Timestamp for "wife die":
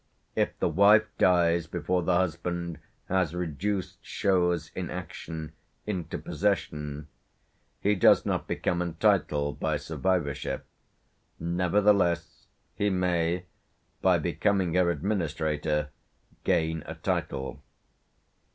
0.67-1.61